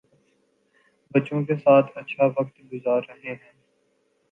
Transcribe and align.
بچوں 1.11 1.43
کے 1.45 1.55
ساتھ 1.55 1.97
اچھا 1.97 2.25
وقت 2.37 2.59
گذار 2.73 3.01
رہے 3.07 3.33
ہیں 3.35 3.51